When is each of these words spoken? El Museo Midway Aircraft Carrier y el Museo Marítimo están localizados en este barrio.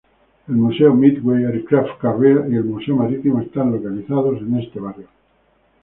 El 0.49 0.55
Museo 0.55 0.95
Midway 0.95 1.43
Aircraft 1.45 2.01
Carrier 2.01 2.45
y 2.51 2.55
el 2.55 2.63
Museo 2.63 2.95
Marítimo 2.95 3.39
están 3.39 3.71
localizados 3.71 4.41
en 4.41 4.57
este 4.57 4.79
barrio. 4.79 5.07